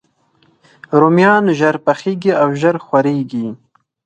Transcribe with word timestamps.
رومیان 0.99 1.45
ژر 1.59 1.75
پخیږي 1.85 2.31
او 2.41 2.49
ژر 2.61 2.75
خورېږي 2.85 3.47